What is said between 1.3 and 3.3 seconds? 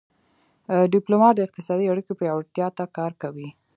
د اقتصادي اړیکو پیاوړتیا ته کار